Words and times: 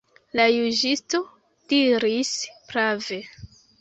La 0.39 0.45
juĝisto 0.53 1.21
diris 1.73 2.33
prave. 2.73 3.21